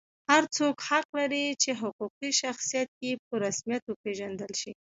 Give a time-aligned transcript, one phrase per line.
[0.29, 4.71] هر څوک حق لري چې حقوقي شخصیت یې په رسمیت وپېژندل شي.